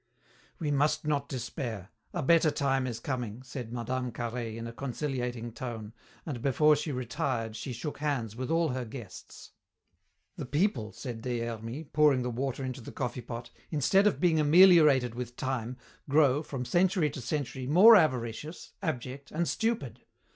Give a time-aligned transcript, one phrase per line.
[0.57, 1.91] "We must not despair.
[2.11, 4.09] A better time is coming," said Mme.
[4.09, 5.93] Carhaix in a conciliating tone,
[6.25, 9.51] and before she retired she shook hands with all her guests.
[10.37, 14.39] "The people," said Des Hermies, pouring the water into the coffee pot, "instead of being
[14.39, 15.77] ameliorated with time,
[16.09, 20.01] grow, from century to century, more avaricious, abject, and stupid.